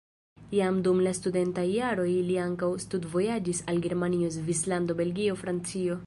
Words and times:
Jam 0.59 0.77
dum 0.85 1.01
la 1.07 1.11
studentaj 1.17 1.65
jaroj 1.71 2.07
li 2.29 2.37
ankaŭ 2.45 2.69
studvojaĝis 2.85 3.61
al 3.73 3.81
Germanio, 3.83 4.31
Svislando, 4.37 4.97
Belgio, 5.03 5.37
Francio. 5.43 5.99